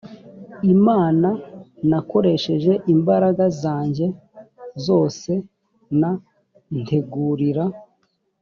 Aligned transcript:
imana 0.73 1.29
nakoresheje 1.89 2.73
imbaraga 2.93 3.43
zanjye 3.61 4.05
zose 4.85 5.31
n 5.99 6.01
ntegurira 6.81 7.63